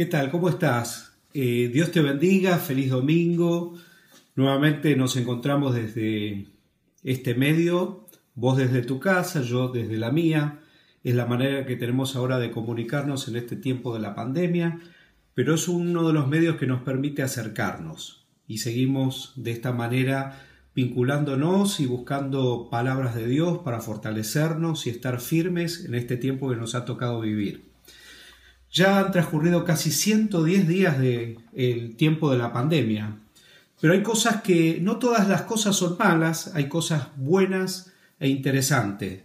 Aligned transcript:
¿Qué 0.00 0.06
tal? 0.06 0.30
¿Cómo 0.30 0.48
estás? 0.48 1.12
Eh, 1.34 1.68
Dios 1.70 1.92
te 1.92 2.00
bendiga, 2.00 2.56
feliz 2.56 2.88
domingo. 2.88 3.74
Nuevamente 4.34 4.96
nos 4.96 5.14
encontramos 5.18 5.74
desde 5.74 6.46
este 7.04 7.34
medio, 7.34 8.08
vos 8.34 8.56
desde 8.56 8.80
tu 8.80 8.98
casa, 8.98 9.42
yo 9.42 9.68
desde 9.68 9.98
la 9.98 10.10
mía. 10.10 10.60
Es 11.04 11.14
la 11.14 11.26
manera 11.26 11.66
que 11.66 11.76
tenemos 11.76 12.16
ahora 12.16 12.38
de 12.38 12.50
comunicarnos 12.50 13.28
en 13.28 13.36
este 13.36 13.56
tiempo 13.56 13.92
de 13.92 14.00
la 14.00 14.14
pandemia, 14.14 14.80
pero 15.34 15.54
es 15.54 15.68
uno 15.68 16.08
de 16.08 16.14
los 16.14 16.28
medios 16.28 16.56
que 16.56 16.66
nos 16.66 16.80
permite 16.80 17.22
acercarnos 17.22 18.26
y 18.46 18.56
seguimos 18.56 19.34
de 19.36 19.50
esta 19.50 19.72
manera 19.72 20.40
vinculándonos 20.74 21.78
y 21.78 21.84
buscando 21.84 22.70
palabras 22.70 23.14
de 23.14 23.26
Dios 23.26 23.58
para 23.58 23.80
fortalecernos 23.80 24.86
y 24.86 24.88
estar 24.88 25.20
firmes 25.20 25.84
en 25.84 25.94
este 25.94 26.16
tiempo 26.16 26.48
que 26.48 26.56
nos 26.56 26.74
ha 26.74 26.86
tocado 26.86 27.20
vivir. 27.20 27.69
Ya 28.72 29.00
han 29.00 29.10
transcurrido 29.10 29.64
casi 29.64 29.90
110 29.90 30.68
días 30.68 30.98
del 30.98 31.96
tiempo 31.96 32.30
de 32.30 32.38
la 32.38 32.52
pandemia, 32.52 33.18
pero 33.80 33.94
hay 33.94 34.02
cosas 34.02 34.42
que 34.42 34.78
no 34.80 34.98
todas 34.98 35.28
las 35.28 35.42
cosas 35.42 35.74
son 35.74 35.96
malas, 35.98 36.52
hay 36.54 36.68
cosas 36.68 37.08
buenas 37.16 37.92
e 38.18 38.28
interesantes. 38.28 39.22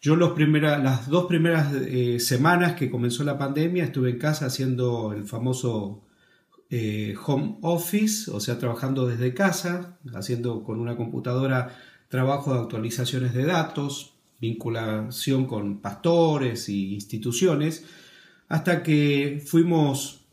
Yo 0.00 0.16
los 0.16 0.38
las 0.38 1.08
dos 1.08 1.26
primeras 1.26 1.74
eh, 1.74 2.20
semanas 2.20 2.74
que 2.74 2.90
comenzó 2.90 3.22
la 3.22 3.36
pandemia 3.36 3.84
estuve 3.84 4.10
en 4.10 4.18
casa 4.18 4.46
haciendo 4.46 5.12
el 5.12 5.24
famoso 5.24 6.02
eh, 6.70 7.14
home 7.26 7.58
office, 7.60 8.30
o 8.30 8.40
sea, 8.40 8.58
trabajando 8.58 9.06
desde 9.06 9.34
casa, 9.34 9.98
haciendo 10.14 10.62
con 10.62 10.80
una 10.80 10.96
computadora 10.96 11.76
trabajo 12.08 12.54
de 12.54 12.60
actualizaciones 12.60 13.34
de 13.34 13.44
datos, 13.44 14.14
vinculación 14.40 15.46
con 15.46 15.80
pastores 15.80 16.70
y 16.70 16.94
instituciones, 16.94 17.84
hasta 18.50 18.82
que 18.82 19.40
fuimos, 19.46 20.26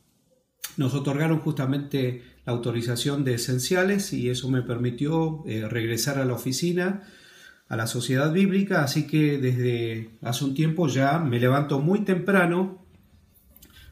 nos 0.75 0.95
otorgaron 0.95 1.39
justamente 1.39 2.23
la 2.45 2.53
autorización 2.53 3.23
de 3.23 3.36
esenciales 3.36 4.11
y 4.11 4.30
eso 4.30 4.50
me 4.50 4.64
permitió 4.64 5.44
eh, 5.45 5.67
regresar 5.69 6.17
a 6.17 6.25
la 6.25 6.33
oficina, 6.33 7.03
a 7.69 7.77
la 7.77 7.86
sociedad 7.86 8.33
bíblica, 8.33 8.83
así 8.83 9.05
que 9.05 9.38
desde 9.38 10.09
hace 10.23 10.45
un 10.45 10.55
tiempo 10.55 10.88
ya 10.88 11.19
me 11.19 11.39
levanto 11.39 11.80
muy 11.80 12.00
temprano 12.00 12.83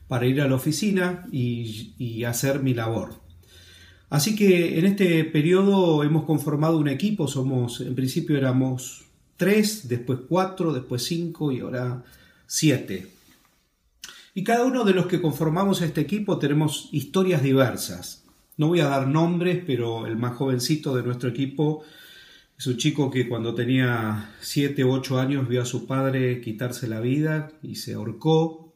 para 0.07 0.25
ir 0.25 0.41
a 0.41 0.47
la 0.47 0.55
oficina 0.55 1.27
y, 1.31 1.93
y 1.99 2.23
hacer 2.23 2.63
mi 2.63 2.73
labor. 2.73 3.21
Así 4.09 4.35
que 4.35 4.79
en 4.79 4.85
este 4.87 5.23
periodo 5.25 6.03
hemos 6.03 6.25
conformado 6.25 6.79
un 6.79 6.87
equipo, 6.87 7.27
somos, 7.27 7.79
en 7.79 7.93
principio 7.93 8.37
éramos 8.37 9.05
tres, 9.37 9.87
después 9.87 10.19
cuatro, 10.27 10.73
después 10.73 11.03
cinco 11.03 11.51
y 11.51 11.59
ahora 11.59 12.03
siete. 12.47 13.14
Y 14.37 14.43
cada 14.43 14.65
uno 14.65 14.83
de 14.83 14.93
los 14.93 15.07
que 15.07 15.21
conformamos 15.21 15.81
este 15.81 16.01
equipo 16.01 16.39
tenemos 16.39 16.89
historias 16.91 17.41
diversas. 17.41 18.25
No 18.57 18.67
voy 18.67 18.81
a 18.81 18.89
dar 18.89 19.07
nombres, 19.07 19.63
pero 19.65 20.07
el 20.07 20.17
más 20.17 20.35
jovencito 20.35 20.93
de 20.93 21.03
nuestro 21.03 21.29
equipo 21.29 21.85
es 22.57 22.67
un 22.67 22.75
chico 22.75 23.09
que 23.09 23.29
cuando 23.29 23.55
tenía 23.55 24.35
7 24.41 24.83
u 24.83 24.91
8 24.91 25.19
años 25.21 25.47
vio 25.47 25.61
a 25.61 25.65
su 25.65 25.87
padre 25.87 26.41
quitarse 26.41 26.89
la 26.89 26.99
vida 26.99 27.53
y 27.63 27.75
se 27.75 27.93
ahorcó. 27.93 28.73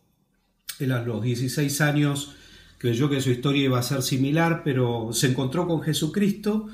Él 0.79 0.93
a 0.93 1.03
los 1.03 1.21
16 1.21 1.81
años 1.81 2.35
creyó 2.77 3.09
que 3.09 3.19
su 3.19 3.29
historia 3.29 3.65
iba 3.65 3.79
a 3.79 3.83
ser 3.83 4.01
similar, 4.01 4.61
pero 4.63 5.09
se 5.11 5.27
encontró 5.27 5.67
con 5.67 5.81
Jesucristo 5.81 6.67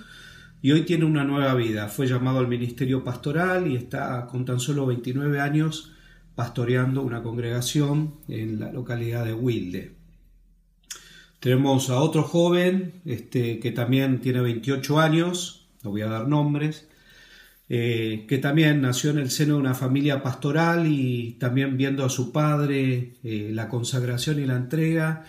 y 0.62 0.74
hoy 0.74 0.84
tiene 0.84 1.06
una 1.06 1.24
nueva 1.24 1.56
vida. 1.56 1.88
Fue 1.88 2.06
llamado 2.06 2.38
al 2.38 2.48
ministerio 2.48 3.04
pastoral 3.04 3.66
y 3.66 3.78
está 3.78 4.28
con 4.28 4.46
tan 4.46 4.60
solo 4.60 4.86
29 4.86 5.42
años 5.42 5.95
pastoreando 6.36 7.02
una 7.02 7.24
congregación 7.24 8.16
en 8.28 8.60
la 8.60 8.72
localidad 8.72 9.26
de 9.26 9.34
Wilde. 9.34 9.96
Tenemos 11.40 11.90
a 11.90 12.00
otro 12.00 12.24
joven 12.24 13.02
este, 13.06 13.60
que 13.60 13.72
también 13.72 14.20
tiene 14.20 14.42
28 14.42 15.00
años, 15.00 15.68
no 15.84 15.92
voy 15.92 16.02
a 16.02 16.08
dar 16.08 16.28
nombres, 16.28 16.88
eh, 17.68 18.26
que 18.28 18.38
también 18.38 18.82
nació 18.82 19.12
en 19.12 19.20
el 19.20 19.32
seno 19.32 19.54
de 19.54 19.60
una 19.60 19.74
familia 19.74 20.22
pastoral 20.22 20.86
y 20.88 21.34
también 21.40 21.78
viendo 21.78 22.06
a 22.06 22.10
su 22.10 22.32
padre 22.32 23.14
eh, 23.24 23.50
la 23.54 23.70
consagración 23.70 24.40
y 24.40 24.46
la 24.46 24.56
entrega, 24.56 25.26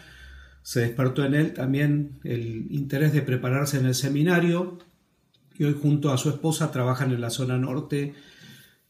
se 0.62 0.80
despertó 0.80 1.24
en 1.24 1.34
él 1.34 1.54
también 1.54 2.18
el 2.24 2.66
interés 2.70 3.12
de 3.12 3.22
prepararse 3.22 3.78
en 3.78 3.86
el 3.86 3.94
seminario 3.94 4.78
y 5.58 5.64
hoy 5.64 5.76
junto 5.80 6.12
a 6.12 6.18
su 6.18 6.28
esposa 6.28 6.72
trabajan 6.72 7.12
en 7.12 7.20
la 7.20 7.30
zona 7.30 7.56
norte 7.56 8.14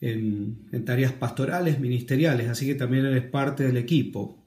en, 0.00 0.84
tareas 0.84 1.12
pastorales, 1.12 1.80
ministeriales, 1.80 2.48
así 2.48 2.66
que 2.66 2.74
también 2.74 3.06
él 3.06 3.16
es 3.16 3.24
parte 3.24 3.64
del 3.64 3.76
equipo. 3.76 4.38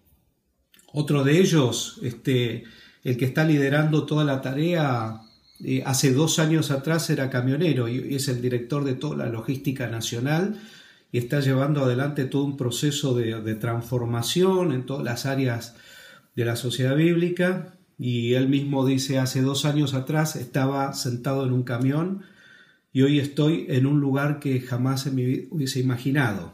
Otro 0.94 1.24
de 1.24 1.40
ellos, 1.40 2.00
este, 2.04 2.64
el 3.04 3.18
que 3.18 3.26
está 3.26 3.44
liderando 3.44 4.06
toda 4.06 4.24
la 4.24 4.42
tarea, 4.42 5.22
eh, 5.64 5.84
hace 5.86 6.14
dos 6.14 6.40
años 6.40 6.72
atrás 6.72 7.10
era 7.10 7.30
camionero 7.30 7.88
y 7.88 8.16
es 8.16 8.28
el 8.28 8.42
director 8.42 8.84
de 8.84 8.96
toda 8.96 9.18
la 9.18 9.30
logística 9.30 9.88
nacional 9.88 10.60
y 11.12 11.18
está 11.18 11.40
llevando 11.42 11.84
adelante 11.84 12.26
todo 12.26 12.44
un 12.44 12.58
proceso 12.58 13.14
de, 13.14 13.42
de 13.42 13.56
transformación 13.56 14.72
en 14.72 14.86
todas 14.86 15.04
las 15.04 15.26
áreas 15.26 15.76
de 16.36 16.46
la 16.46 16.56
sociedad 16.56 16.96
bíblica 16.96 17.74
y 17.98 18.36
él 18.36 18.48
mismo 18.48 18.86
dice 18.86 19.20
hace 19.20 19.42
dos 19.42 19.66
años 19.66 19.94
atrás 19.94 20.38
estaba 20.38 20.94
sentado 20.94 21.46
en 21.46 21.52
un 21.52 21.64
camión 21.64 22.24
y 22.92 23.02
hoy 23.04 23.20
estoy 23.20 23.66
en 23.70 23.86
un 23.86 24.00
lugar 24.00 24.40
que 24.40 24.60
jamás 24.62 25.06
en 25.06 25.16
mi 25.16 25.26
vida 25.26 25.48
hubiese 25.52 25.80
imaginado. 25.80 26.54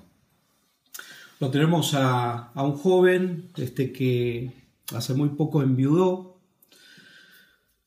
Lo 1.40 1.51
tenemos 1.51 1.94
a, 1.94 2.51
un 2.56 2.73
joven 2.73 3.50
este, 3.57 3.91
que 3.91 4.51
hace 4.94 5.13
muy 5.13 5.29
poco 5.29 5.62
enviudó. 5.62 6.40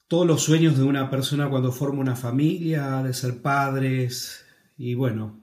Todos 0.06 0.26
los 0.26 0.42
sueños 0.42 0.78
de 0.78 0.84
una 0.84 1.10
persona 1.10 1.50
cuando 1.50 1.72
forma 1.72 2.00
una 2.00 2.16
familia, 2.16 3.02
de 3.02 3.12
ser 3.12 3.42
padres, 3.42 4.44
y 4.78 4.94
bueno, 4.94 5.40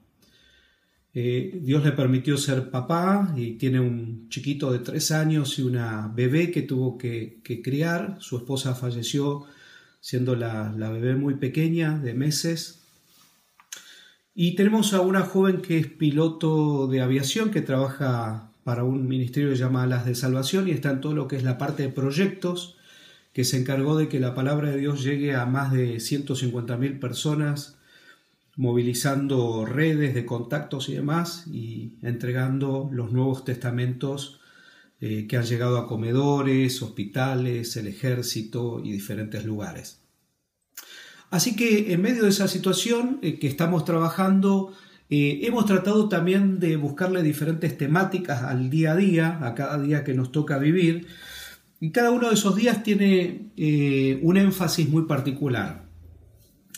eh, 1.14 1.60
Dios 1.62 1.84
le 1.84 1.92
permitió 1.92 2.36
ser 2.36 2.70
papá 2.70 3.32
y 3.36 3.52
tiene 3.52 3.80
un 3.80 4.28
chiquito 4.28 4.72
de 4.72 4.80
tres 4.80 5.12
años 5.12 5.58
y 5.58 5.62
una 5.62 6.12
bebé 6.14 6.50
que 6.50 6.62
tuvo 6.62 6.98
que, 6.98 7.40
criar. 7.62 8.16
Su 8.20 8.36
esposa 8.38 8.74
falleció 8.74 9.44
siendo 10.00 10.34
la, 10.36 10.72
la 10.76 10.90
bebé 10.90 11.14
muy 11.16 11.34
pequeña, 11.34 11.98
de 11.98 12.14
meses. 12.14 12.85
Y 14.38 14.54
tenemos 14.54 14.92
a 14.92 15.00
una 15.00 15.22
joven 15.22 15.62
que 15.62 15.78
es 15.78 15.86
piloto 15.86 16.88
de 16.88 17.00
aviación, 17.00 17.50
que 17.50 17.62
trabaja 17.62 18.52
para 18.64 18.84
un 18.84 19.08
ministerio 19.08 19.48
que 19.48 19.56
se 19.56 19.62
llama 19.62 19.86
Las 19.86 20.04
de 20.04 20.14
Salvación 20.14 20.68
y 20.68 20.72
está 20.72 20.90
en 20.90 21.00
todo 21.00 21.14
lo 21.14 21.26
que 21.26 21.36
es 21.36 21.42
la 21.42 21.56
parte 21.56 21.84
de 21.84 21.88
proyectos, 21.88 22.76
que 23.32 23.44
se 23.44 23.56
encargó 23.56 23.96
de 23.96 24.08
que 24.08 24.20
la 24.20 24.34
palabra 24.34 24.68
de 24.68 24.76
Dios 24.76 25.02
llegue 25.02 25.34
a 25.34 25.46
más 25.46 25.72
de 25.72 25.96
150.000 25.96 27.00
personas, 27.00 27.78
movilizando 28.56 29.64
redes 29.64 30.14
de 30.14 30.26
contactos 30.26 30.90
y 30.90 30.94
demás, 30.96 31.46
y 31.46 31.94
entregando 32.02 32.90
los 32.92 33.12
nuevos 33.12 33.42
testamentos 33.42 34.40
eh, 35.00 35.26
que 35.26 35.38
han 35.38 35.46
llegado 35.46 35.78
a 35.78 35.88
comedores, 35.88 36.82
hospitales, 36.82 37.74
el 37.78 37.86
ejército 37.86 38.82
y 38.84 38.92
diferentes 38.92 39.46
lugares. 39.46 40.05
Así 41.30 41.56
que 41.56 41.92
en 41.92 42.02
medio 42.02 42.22
de 42.22 42.28
esa 42.28 42.48
situación 42.48 43.18
eh, 43.22 43.38
que 43.38 43.48
estamos 43.48 43.84
trabajando, 43.84 44.72
eh, 45.10 45.40
hemos 45.42 45.66
tratado 45.66 46.08
también 46.08 46.60
de 46.60 46.76
buscarle 46.76 47.22
diferentes 47.22 47.76
temáticas 47.76 48.42
al 48.42 48.70
día 48.70 48.92
a 48.92 48.96
día, 48.96 49.38
a 49.42 49.54
cada 49.54 49.80
día 49.80 50.04
que 50.04 50.14
nos 50.14 50.30
toca 50.30 50.58
vivir, 50.58 51.06
y 51.80 51.90
cada 51.90 52.10
uno 52.10 52.28
de 52.28 52.34
esos 52.34 52.54
días 52.56 52.82
tiene 52.82 53.50
eh, 53.56 54.18
un 54.22 54.36
énfasis 54.36 54.88
muy 54.88 55.02
particular. 55.02 55.84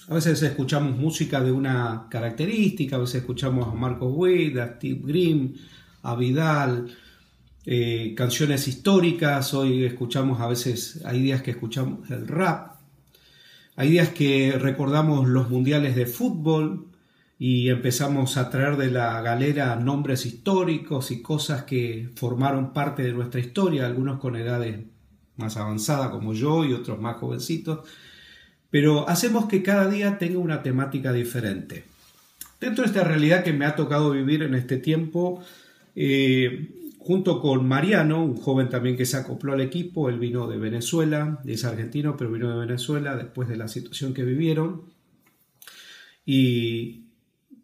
A 0.08 0.14
veces 0.14 0.42
escuchamos 0.42 0.96
música 0.96 1.42
de 1.42 1.52
una 1.52 2.06
característica, 2.10 2.96
a 2.96 3.00
veces 3.00 3.16
escuchamos 3.16 3.68
a 3.68 3.74
Marcos 3.74 4.10
Witt, 4.16 4.56
a 4.56 4.76
Steve 4.76 5.00
Grimm, 5.04 5.52
a 6.02 6.16
Vidal, 6.16 6.88
canciones 8.16 8.66
históricas, 8.66 9.52
hoy 9.52 9.84
escuchamos 9.84 10.40
a 10.40 10.46
veces, 10.46 11.02
hay 11.04 11.20
días 11.20 11.42
que 11.42 11.50
escuchamos 11.50 12.10
el 12.10 12.26
rap, 12.26 12.77
hay 13.78 13.90
días 13.90 14.08
que 14.08 14.58
recordamos 14.58 15.28
los 15.28 15.50
mundiales 15.50 15.94
de 15.94 16.04
fútbol 16.04 16.88
y 17.38 17.68
empezamos 17.68 18.36
a 18.36 18.50
traer 18.50 18.76
de 18.76 18.90
la 18.90 19.22
galera 19.22 19.76
nombres 19.76 20.26
históricos 20.26 21.12
y 21.12 21.22
cosas 21.22 21.62
que 21.62 22.10
formaron 22.16 22.72
parte 22.72 23.04
de 23.04 23.12
nuestra 23.12 23.38
historia, 23.38 23.86
algunos 23.86 24.18
con 24.18 24.34
edades 24.34 24.80
más 25.36 25.56
avanzadas 25.56 26.10
como 26.10 26.34
yo 26.34 26.64
y 26.64 26.72
otros 26.72 27.00
más 27.00 27.18
jovencitos, 27.18 27.88
pero 28.68 29.08
hacemos 29.08 29.46
que 29.46 29.62
cada 29.62 29.88
día 29.88 30.18
tenga 30.18 30.40
una 30.40 30.60
temática 30.60 31.12
diferente. 31.12 31.84
Dentro 32.60 32.82
de 32.82 32.88
esta 32.88 33.04
realidad 33.04 33.44
que 33.44 33.52
me 33.52 33.64
ha 33.64 33.76
tocado 33.76 34.10
vivir 34.10 34.42
en 34.42 34.56
este 34.56 34.78
tiempo, 34.78 35.40
eh, 35.94 36.68
junto 37.08 37.40
con 37.40 37.66
Mariano, 37.66 38.22
un 38.22 38.36
joven 38.36 38.68
también 38.68 38.94
que 38.94 39.06
se 39.06 39.16
acopló 39.16 39.54
al 39.54 39.62
equipo, 39.62 40.10
él 40.10 40.18
vino 40.18 40.46
de 40.46 40.58
Venezuela, 40.58 41.40
es 41.46 41.64
argentino, 41.64 42.18
pero 42.18 42.30
vino 42.30 42.50
de 42.50 42.58
Venezuela 42.58 43.16
después 43.16 43.48
de 43.48 43.56
la 43.56 43.66
situación 43.66 44.12
que 44.12 44.24
vivieron, 44.24 44.82
y 46.26 47.04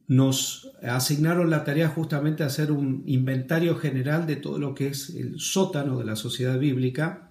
nos 0.09 0.73
asignaron 0.83 1.51
la 1.51 1.63
tarea 1.63 1.89
justamente 1.89 2.43
de 2.43 2.47
hacer 2.47 2.73
un 2.73 3.03
inventario 3.05 3.77
general 3.77 4.27
de 4.27 4.37
todo 4.37 4.59
lo 4.59 4.75
que 4.75 4.87
es 4.87 5.11
el 5.11 5.39
sótano 5.39 5.99
de 5.99 6.07
la 6.07 6.17
sociedad 6.17 6.59
bíblica, 6.59 7.29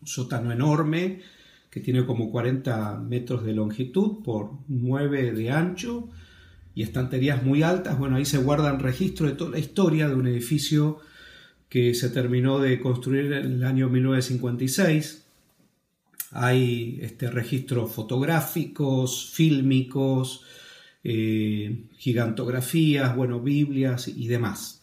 un 0.00 0.06
sótano 0.06 0.52
enorme 0.52 1.22
que 1.70 1.80
tiene 1.80 2.06
como 2.06 2.30
40 2.30 2.98
metros 2.98 3.44
de 3.44 3.52
longitud 3.52 4.22
por 4.22 4.52
9 4.68 5.32
de 5.32 5.50
ancho 5.50 6.08
y 6.72 6.84
estanterías 6.84 7.42
muy 7.42 7.64
altas. 7.64 7.98
Bueno, 7.98 8.14
ahí 8.14 8.26
se 8.26 8.38
guardan 8.38 8.78
registros 8.78 9.30
de 9.30 9.36
toda 9.36 9.50
la 9.50 9.58
historia 9.58 10.08
de 10.08 10.14
un 10.14 10.28
edificio 10.28 11.00
que 11.72 11.94
se 11.94 12.10
terminó 12.10 12.58
de 12.58 12.78
construir 12.80 13.32
en 13.32 13.52
el 13.52 13.64
año 13.64 13.88
1956. 13.88 15.24
Hay 16.32 16.98
este, 17.00 17.30
registros 17.30 17.92
fotográficos, 17.92 19.30
fílmicos, 19.32 20.44
eh, 21.02 21.84
gigantografías, 21.96 23.16
bueno, 23.16 23.40
Biblias 23.40 24.06
y 24.06 24.28
demás. 24.28 24.82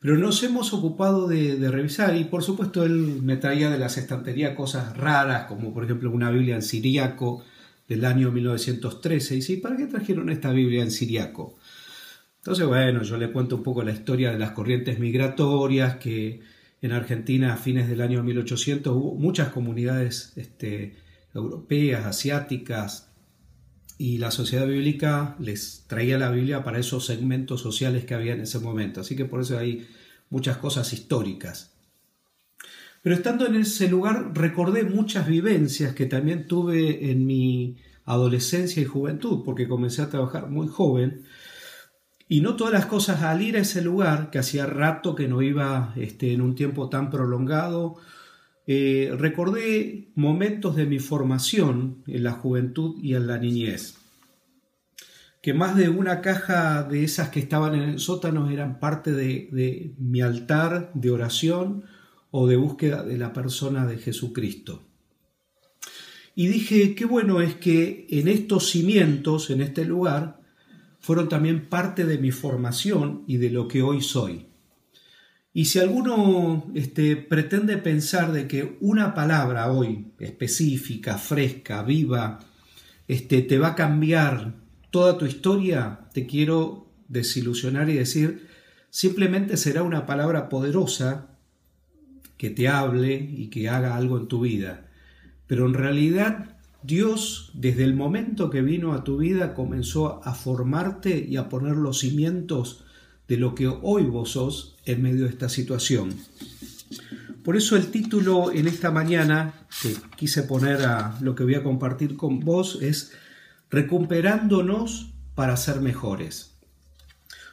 Pero 0.00 0.18
nos 0.18 0.42
hemos 0.42 0.74
ocupado 0.74 1.28
de, 1.28 1.56
revisar 1.70 2.14
y 2.14 2.24
por 2.24 2.42
supuesto 2.42 2.84
él 2.84 3.22
me 3.22 3.38
traía 3.38 3.70
de 3.70 3.78
las 3.78 3.96
estanterías 3.96 4.54
cosas 4.54 4.94
raras, 4.94 5.46
como 5.46 5.72
por 5.72 5.84
ejemplo 5.84 6.10
una 6.10 6.30
Biblia 6.30 6.56
en 6.56 6.62
siriaco 6.62 7.42
del 7.88 8.04
año 8.04 8.30
1913. 8.30 9.36
Y 9.36 9.40
sí, 9.40 9.56
¿para 9.56 9.78
qué 9.78 9.86
trajeron 9.86 10.28
esta 10.28 10.52
Biblia 10.52 10.82
en 10.82 10.90
siriaco? 10.90 11.56
Entonces, 12.44 12.66
bueno, 12.66 13.02
yo 13.04 13.16
le 13.16 13.32
cuento 13.32 13.56
un 13.56 13.62
poco 13.62 13.82
la 13.82 13.92
historia 13.92 14.30
de 14.30 14.38
las 14.38 14.50
corrientes 14.50 14.98
migratorias, 14.98 15.96
que 15.96 16.42
en 16.82 16.92
Argentina 16.92 17.54
a 17.54 17.56
fines 17.56 17.88
del 17.88 18.02
año 18.02 18.22
1800 18.22 18.94
hubo 18.94 19.14
muchas 19.14 19.48
comunidades 19.48 20.34
este, 20.36 20.94
europeas, 21.32 22.04
asiáticas, 22.04 23.08
y 23.96 24.18
la 24.18 24.30
sociedad 24.30 24.66
bíblica 24.66 25.36
les 25.38 25.84
traía 25.86 26.18
la 26.18 26.30
Biblia 26.30 26.62
para 26.64 26.78
esos 26.78 27.06
segmentos 27.06 27.62
sociales 27.62 28.04
que 28.04 28.12
había 28.12 28.34
en 28.34 28.42
ese 28.42 28.58
momento. 28.58 29.00
Así 29.00 29.16
que 29.16 29.24
por 29.24 29.40
eso 29.40 29.56
hay 29.56 29.86
muchas 30.28 30.58
cosas 30.58 30.92
históricas. 30.92 31.72
Pero 33.00 33.14
estando 33.14 33.46
en 33.46 33.56
ese 33.56 33.88
lugar 33.88 34.32
recordé 34.34 34.84
muchas 34.84 35.26
vivencias 35.26 35.94
que 35.94 36.04
también 36.04 36.46
tuve 36.46 37.10
en 37.10 37.24
mi 37.24 37.78
adolescencia 38.04 38.82
y 38.82 38.84
juventud, 38.84 39.44
porque 39.46 39.66
comencé 39.66 40.02
a 40.02 40.10
trabajar 40.10 40.50
muy 40.50 40.68
joven. 40.68 41.22
Y 42.28 42.40
no 42.40 42.56
todas 42.56 42.72
las 42.72 42.86
cosas 42.86 43.22
al 43.22 43.42
ir 43.42 43.56
a 43.56 43.60
ese 43.60 43.82
lugar, 43.82 44.30
que 44.30 44.38
hacía 44.38 44.66
rato 44.66 45.14
que 45.14 45.28
no 45.28 45.42
iba 45.42 45.92
este, 45.96 46.32
en 46.32 46.40
un 46.40 46.54
tiempo 46.54 46.88
tan 46.88 47.10
prolongado, 47.10 47.96
eh, 48.66 49.14
recordé 49.18 50.08
momentos 50.14 50.74
de 50.74 50.86
mi 50.86 50.98
formación 50.98 52.02
en 52.06 52.22
la 52.22 52.32
juventud 52.32 52.96
y 53.02 53.14
en 53.14 53.26
la 53.26 53.38
niñez, 53.38 53.96
que 55.42 55.52
más 55.52 55.76
de 55.76 55.90
una 55.90 56.22
caja 56.22 56.82
de 56.84 57.04
esas 57.04 57.28
que 57.28 57.40
estaban 57.40 57.74
en 57.74 57.82
el 57.82 57.98
sótano 57.98 58.48
eran 58.48 58.80
parte 58.80 59.12
de, 59.12 59.92
mi 59.98 60.22
altar 60.22 60.90
de 60.94 61.10
oración 61.10 61.84
o 62.30 62.46
de 62.46 62.56
búsqueda 62.56 63.02
de 63.02 63.18
la 63.18 63.34
persona 63.34 63.84
de 63.86 63.98
Jesucristo. 63.98 64.82
Y 66.34 66.46
dije, 66.46 66.94
qué 66.94 67.04
bueno 67.04 67.42
es 67.42 67.54
que 67.54 68.06
en 68.08 68.28
estos 68.28 68.70
cimientos, 68.70 69.50
en 69.50 69.60
este 69.60 69.84
lugar, 69.84 70.40
fueron 71.04 71.28
también 71.28 71.66
parte 71.66 72.06
de 72.06 72.16
mi 72.16 72.30
formación 72.30 73.24
y 73.26 73.36
de 73.36 73.50
lo 73.50 73.68
que 73.68 73.82
hoy 73.82 74.00
soy. 74.00 74.46
Y 75.52 75.66
si 75.66 75.78
alguno 75.78 76.64
este, 76.74 77.14
pretende 77.16 77.76
pensar 77.76 78.32
de 78.32 78.48
que 78.48 78.78
una 78.80 79.12
palabra 79.12 79.70
hoy 79.70 80.12
específica, 80.18 81.18
fresca, 81.18 81.82
viva, 81.82 82.40
este, 83.06 83.42
te 83.42 83.58
va 83.58 83.68
a 83.68 83.74
cambiar 83.74 84.54
toda 84.90 85.18
tu 85.18 85.26
historia, 85.26 86.08
te 86.14 86.26
quiero 86.26 86.90
desilusionar 87.08 87.90
y 87.90 87.96
decir, 87.96 88.48
simplemente 88.88 89.58
será 89.58 89.82
una 89.82 90.06
palabra 90.06 90.48
poderosa 90.48 91.36
que 92.38 92.48
te 92.48 92.66
hable 92.66 93.14
y 93.14 93.48
que 93.48 93.68
haga 93.68 93.96
algo 93.96 94.16
en 94.16 94.26
tu 94.26 94.40
vida. 94.40 94.86
Pero 95.46 95.66
en 95.66 95.74
realidad 95.74 96.53
Dios, 96.84 97.50
desde 97.54 97.82
el 97.82 97.94
momento 97.94 98.50
que 98.50 98.60
vino 98.60 98.92
a 98.92 99.04
tu 99.04 99.16
vida, 99.16 99.54
comenzó 99.54 100.20
a 100.22 100.34
formarte 100.34 101.26
y 101.26 101.38
a 101.38 101.48
poner 101.48 101.76
los 101.76 102.00
cimientos 102.00 102.84
de 103.26 103.38
lo 103.38 103.54
que 103.54 103.68
hoy 103.68 104.04
vos 104.04 104.32
sos 104.32 104.76
en 104.84 105.00
medio 105.00 105.24
de 105.24 105.30
esta 105.30 105.48
situación. 105.48 106.14
Por 107.42 107.56
eso 107.56 107.76
el 107.76 107.90
título 107.90 108.52
en 108.52 108.68
esta 108.68 108.90
mañana 108.90 109.54
que 109.80 109.96
quise 110.16 110.42
poner 110.42 110.82
a 110.82 111.16
lo 111.22 111.34
que 111.34 111.44
voy 111.44 111.54
a 111.54 111.62
compartir 111.62 112.16
con 112.16 112.40
vos 112.40 112.78
es 112.82 113.12
Recuperándonos 113.70 115.10
para 115.34 115.56
ser 115.56 115.80
mejores. 115.80 116.54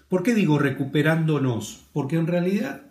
¿Por 0.10 0.24
qué 0.24 0.36
digo 0.36 0.60
recuperándonos? 0.60 1.86
Porque 1.94 2.18
en 2.18 2.28
realidad, 2.28 2.82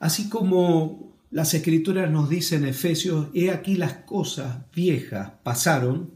así 0.00 0.30
como 0.30 1.09
las 1.30 1.54
escrituras 1.54 2.10
nos 2.10 2.28
dicen 2.28 2.64
en 2.64 2.70
Efesios, 2.70 3.28
he 3.34 3.50
aquí 3.50 3.76
las 3.76 3.94
cosas 4.04 4.64
viejas 4.74 5.32
pasaron 5.42 6.10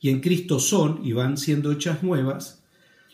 y 0.00 0.10
en 0.10 0.20
Cristo 0.20 0.60
son 0.60 1.04
y 1.04 1.12
van 1.12 1.36
siendo 1.36 1.72
hechas 1.72 2.02
nuevas, 2.02 2.62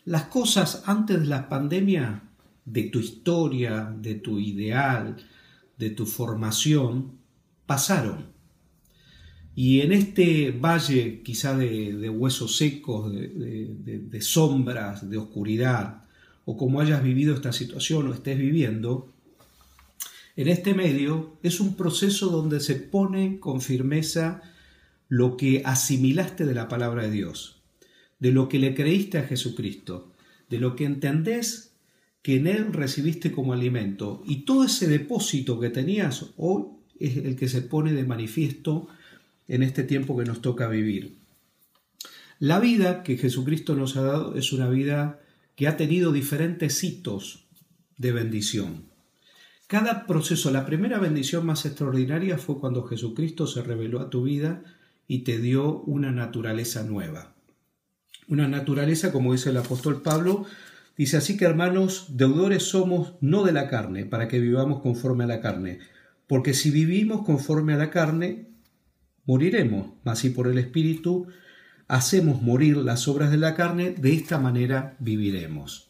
las 0.05 0.25
cosas 0.25 0.83
antes 0.87 1.21
de 1.21 1.27
la 1.27 1.49
pandemia 1.49 2.23
de 2.65 2.85
tu 2.85 3.01
historia, 3.01 3.93
de 3.99 4.17
tu 4.17 4.39
ideal, 4.39 5.17
de 5.79 5.91
tu 5.91 6.07
formación, 6.07 7.19
pasaron. 7.65 8.27
Y 9.55 9.81
en 9.81 9.93
este 9.93 10.51
valle 10.51 11.23
quizá 11.23 11.57
de, 11.57 12.11
huesos 12.11 12.57
secos, 12.57 13.13
de, 13.13 14.19
sombras, 14.21 15.09
de 15.09 15.17
oscuridad, 15.17 16.03
o 16.45 16.57
como 16.57 16.81
hayas 16.81 17.03
vivido 17.03 17.35
esta 17.35 17.53
situación 17.53 18.07
o 18.07 18.15
estés 18.15 18.39
viviendo, 18.39 19.16
en 20.37 20.49
este 20.49 20.75
medio 20.75 21.39
es 21.43 21.61
un 21.61 21.77
proceso 21.77 22.29
donde 22.29 22.61
se 22.61 22.77
pone 22.77 23.41
con 23.41 23.61
firmeza 23.61 24.43
lo 25.09 25.37
que 25.37 25.63
asimilaste 25.65 26.45
de 26.45 26.55
la 26.55 26.69
palabra 26.69 27.03
de 27.03 27.11
Dios 27.11 27.57
de 28.19 28.33
lo 28.33 28.49
que 28.49 28.59
le 28.59 28.75
creíste 28.75 29.19
a 29.19 29.27
Jesucristo, 29.27 30.13
de 30.49 30.59
lo 30.59 30.77
que 30.77 30.85
entendés 30.85 31.73
que 32.23 32.37
en 32.37 32.47
Él 32.47 32.73
recibiste 32.73 33.31
como 33.33 33.53
alimento. 33.53 34.23
Y 34.27 34.45
todo 34.45 34.65
ese 34.65 34.89
depósito 34.89 35.61
que 35.61 35.71
tenías 35.71 36.27
hoy 36.37 36.65
es 36.99 37.19
el 37.19 37.37
que 37.37 37.49
se 37.49 37.63
pone 37.63 37.93
de 37.93 38.05
manifiesto 38.05 38.89
en 39.49 39.63
este 39.63 39.85
tiempo 39.85 40.17
que 40.17 40.25
nos 40.25 40.41
toca 40.41 40.69
vivir. 40.69 41.19
La 42.39 42.59
vida 42.59 43.03
que 43.03 43.17
Jesucristo 43.17 43.77
nos 43.77 43.97
ha 43.97 44.03
dado 44.03 44.37
es 44.37 44.53
una 44.53 44.69
vida 44.69 45.21
que 45.55 45.69
ha 45.69 45.77
tenido 45.77 46.13
diferentes 46.13 46.83
hitos 46.83 47.47
de 47.97 48.13
bendición. 48.13 48.96
Cada 49.67 50.07
proceso, 50.07 50.51
la 50.51 50.65
primera 50.65 50.99
bendición 50.99 51.45
más 51.45 51.67
extraordinaria 51.67 52.39
fue 52.39 52.61
cuando 52.61 52.85
Jesucristo 52.85 53.47
se 53.47 53.63
reveló 53.63 54.01
a 54.01 54.11
tu 54.11 54.23
vida 54.23 54.63
y 55.09 55.21
te 55.21 55.39
dio 55.39 55.81
una 55.81 56.13
naturaleza 56.13 56.85
nueva 56.85 57.37
una 58.29 58.49
naturaleza, 58.49 59.13
como 59.13 59.33
dice 59.33 59.51
el 59.51 59.57
apóstol 59.57 60.03
Pablo, 60.03 60.47
dice 60.97 61.17
así 61.17 61.37
que 61.37 61.45
hermanos, 61.45 62.07
deudores 62.11 62.65
somos 62.65 63.15
no 63.21 63.45
de 63.45 63.53
la 63.53 63.69
carne, 63.69 64.05
para 64.05 64.29
que 64.29 64.41
vivamos 64.41 64.81
conforme 64.83 65.25
a 65.25 65.29
la 65.29 65.41
carne, 65.41 65.81
porque 66.27 66.55
si 66.55 66.71
vivimos 66.71 67.25
conforme 67.25 67.75
a 67.75 67.77
la 67.77 67.91
carne, 67.91 68.49
moriremos, 69.25 69.93
mas 70.05 70.19
si 70.21 70.31
por 70.31 70.49
el 70.49 70.59
Espíritu 70.59 71.27
hacemos 71.89 72.43
morir 72.43 72.77
las 72.77 73.07
obras 73.07 73.31
de 73.31 73.37
la 73.37 73.55
carne, 73.55 73.91
de 73.91 74.15
esta 74.15 74.39
manera 74.39 74.97
viviremos. 74.99 75.86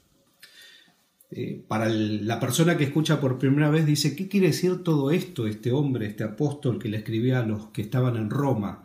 Eh, 1.30 1.64
para 1.66 1.88
la 1.88 2.38
persona 2.38 2.76
que 2.76 2.84
escucha 2.84 3.20
por 3.20 3.38
primera 3.38 3.68
vez 3.68 3.84
dice, 3.84 4.14
¿qué 4.14 4.28
quiere 4.28 4.48
decir 4.48 4.84
todo 4.84 5.10
esto, 5.10 5.46
este 5.46 5.72
hombre, 5.72 6.06
este 6.06 6.24
apóstol 6.24 6.78
que 6.78 6.88
le 6.88 6.98
escribía 6.98 7.40
a 7.40 7.46
los 7.46 7.66
que 7.68 7.82
estaban 7.82 8.16
en 8.16 8.30
Roma? 8.30 8.84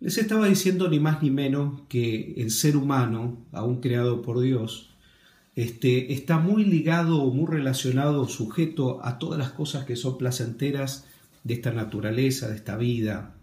Les 0.00 0.18
estaba 0.18 0.46
diciendo 0.48 0.88
ni 0.88 0.98
más 0.98 1.22
ni 1.22 1.30
menos 1.30 1.82
que 1.88 2.34
el 2.38 2.50
ser 2.50 2.76
humano, 2.76 3.46
aún 3.52 3.80
creado 3.80 4.22
por 4.22 4.40
Dios, 4.40 4.90
este, 5.54 6.12
está 6.12 6.38
muy 6.38 6.64
ligado 6.64 7.22
o 7.22 7.32
muy 7.32 7.46
relacionado, 7.46 8.26
sujeto 8.26 9.04
a 9.04 9.18
todas 9.18 9.38
las 9.38 9.50
cosas 9.50 9.84
que 9.84 9.96
son 9.96 10.18
placenteras 10.18 11.06
de 11.44 11.54
esta 11.54 11.70
naturaleza, 11.70 12.48
de 12.48 12.56
esta 12.56 12.76
vida. 12.76 13.36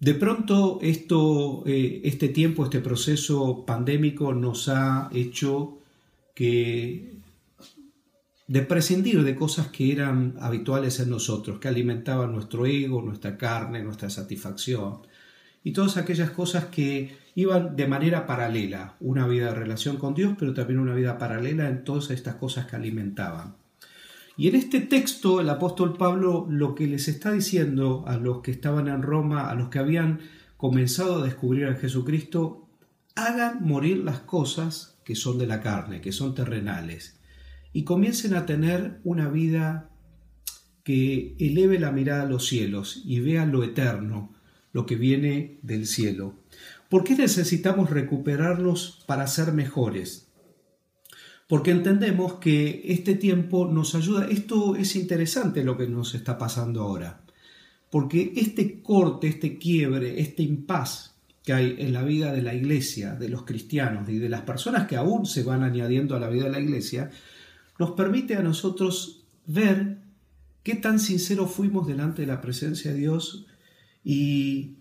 De 0.00 0.14
pronto 0.14 0.78
esto, 0.82 1.64
eh, 1.66 2.02
este 2.04 2.28
tiempo, 2.28 2.64
este 2.64 2.80
proceso 2.80 3.64
pandémico 3.64 4.34
nos 4.34 4.68
ha 4.68 5.08
hecho 5.14 5.78
que 6.34 7.14
de 8.46 8.60
prescindir 8.60 9.22
de 9.22 9.34
cosas 9.34 9.68
que 9.68 9.92
eran 9.92 10.34
habituales 10.40 11.00
en 11.00 11.10
nosotros, 11.10 11.58
que 11.58 11.68
alimentaban 11.68 12.32
nuestro 12.32 12.66
ego, 12.66 13.00
nuestra 13.00 13.38
carne, 13.38 13.82
nuestra 13.82 14.10
satisfacción, 14.10 14.98
y 15.62 15.72
todas 15.72 15.96
aquellas 15.96 16.30
cosas 16.30 16.66
que 16.66 17.16
iban 17.34 17.74
de 17.74 17.88
manera 17.88 18.26
paralela, 18.26 18.96
una 19.00 19.26
vida 19.26 19.46
de 19.46 19.54
relación 19.54 19.96
con 19.96 20.14
Dios, 20.14 20.34
pero 20.38 20.52
también 20.52 20.78
una 20.78 20.94
vida 20.94 21.16
paralela 21.16 21.68
en 21.68 21.84
todas 21.84 22.10
estas 22.10 22.34
cosas 22.34 22.66
que 22.66 22.76
alimentaban. 22.76 23.56
Y 24.36 24.48
en 24.48 24.56
este 24.56 24.80
texto 24.80 25.40
el 25.40 25.48
apóstol 25.48 25.96
Pablo 25.96 26.46
lo 26.50 26.74
que 26.74 26.86
les 26.86 27.08
está 27.08 27.32
diciendo 27.32 28.04
a 28.06 28.16
los 28.16 28.42
que 28.42 28.50
estaban 28.50 28.88
en 28.88 29.00
Roma, 29.00 29.48
a 29.48 29.54
los 29.54 29.68
que 29.68 29.78
habían 29.78 30.20
comenzado 30.58 31.22
a 31.22 31.24
descubrir 31.24 31.66
a 31.66 31.76
Jesucristo, 31.76 32.68
hagan 33.14 33.64
morir 33.64 33.98
las 33.98 34.18
cosas 34.20 34.93
que 35.04 35.14
son 35.14 35.38
de 35.38 35.46
la 35.46 35.60
carne, 35.60 36.00
que 36.00 36.12
son 36.12 36.34
terrenales, 36.34 37.18
y 37.72 37.84
comiencen 37.84 38.34
a 38.34 38.46
tener 38.46 39.00
una 39.04 39.28
vida 39.28 39.90
que 40.84 41.34
eleve 41.38 41.78
la 41.78 41.92
mirada 41.92 42.22
a 42.22 42.26
los 42.26 42.46
cielos 42.46 43.02
y 43.04 43.20
vea 43.20 43.46
lo 43.46 43.64
eterno, 43.64 44.34
lo 44.72 44.86
que 44.86 44.96
viene 44.96 45.58
del 45.62 45.86
cielo. 45.86 46.34
¿Por 46.88 47.04
qué 47.04 47.16
necesitamos 47.16 47.90
recuperarlos 47.90 49.02
para 49.06 49.26
ser 49.26 49.52
mejores? 49.52 50.28
Porque 51.48 51.70
entendemos 51.70 52.34
que 52.34 52.82
este 52.84 53.14
tiempo 53.14 53.66
nos 53.66 53.94
ayuda, 53.94 54.26
esto 54.28 54.76
es 54.76 54.94
interesante 54.96 55.64
lo 55.64 55.76
que 55.76 55.86
nos 55.86 56.14
está 56.14 56.38
pasando 56.38 56.82
ahora, 56.82 57.24
porque 57.90 58.32
este 58.36 58.82
corte, 58.82 59.28
este 59.28 59.58
quiebre, 59.58 60.20
este 60.20 60.42
impas 60.42 61.13
que 61.44 61.52
hay 61.52 61.76
en 61.78 61.92
la 61.92 62.02
vida 62.02 62.32
de 62.32 62.42
la 62.42 62.54
iglesia, 62.54 63.14
de 63.14 63.28
los 63.28 63.44
cristianos 63.44 64.08
y 64.08 64.18
de 64.18 64.30
las 64.30 64.40
personas 64.40 64.88
que 64.88 64.96
aún 64.96 65.26
se 65.26 65.42
van 65.42 65.62
añadiendo 65.62 66.16
a 66.16 66.20
la 66.20 66.30
vida 66.30 66.44
de 66.44 66.50
la 66.50 66.60
iglesia, 66.60 67.10
nos 67.78 67.90
permite 67.90 68.36
a 68.36 68.42
nosotros 68.42 69.24
ver 69.46 69.98
qué 70.62 70.74
tan 70.74 70.98
sinceros 70.98 71.50
fuimos 71.50 71.86
delante 71.86 72.22
de 72.22 72.28
la 72.28 72.40
presencia 72.40 72.92
de 72.92 72.98
Dios 72.98 73.46
y, 74.02 74.76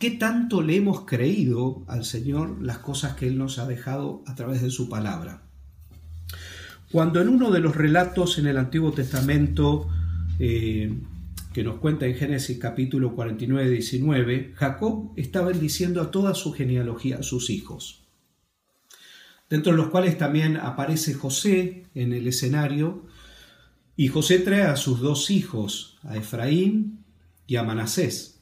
qué 0.00 0.10
tanto 0.10 0.62
le 0.62 0.74
hemos 0.74 1.02
creído 1.04 1.84
al 1.86 2.04
Señor 2.04 2.60
las 2.60 2.78
cosas 2.78 3.14
que 3.14 3.28
Él 3.28 3.38
nos 3.38 3.60
ha 3.60 3.68
dejado 3.68 4.24
a 4.26 4.34
través 4.34 4.62
de 4.62 4.70
su 4.70 4.88
palabra. 4.88 5.42
Cuando 6.90 7.20
en 7.20 7.28
uno 7.28 7.52
de 7.52 7.60
los 7.60 7.76
relatos 7.76 8.38
en 8.38 8.48
el 8.48 8.58
Antiguo 8.58 8.90
Testamento 8.90 9.86
eh, 10.40 10.92
que 11.52 11.64
nos 11.64 11.78
cuenta 11.78 12.06
en 12.06 12.14
Génesis 12.14 12.58
capítulo 12.58 13.14
49, 13.14 13.70
19, 13.70 14.52
Jacob 14.54 15.12
está 15.16 15.42
bendiciendo 15.42 16.00
a 16.00 16.10
toda 16.10 16.34
su 16.34 16.52
genealogía, 16.52 17.18
a 17.18 17.22
sus 17.22 17.50
hijos, 17.50 18.04
dentro 19.48 19.72
de 19.72 19.78
los 19.78 19.88
cuales 19.88 20.16
también 20.16 20.56
aparece 20.56 21.14
José 21.14 21.86
en 21.94 22.12
el 22.12 22.28
escenario, 22.28 23.06
y 23.96 24.08
José 24.08 24.38
trae 24.38 24.62
a 24.62 24.76
sus 24.76 25.00
dos 25.00 25.30
hijos, 25.30 25.98
a 26.02 26.16
Efraín 26.16 27.04
y 27.46 27.56
a 27.56 27.64
Manasés. 27.64 28.40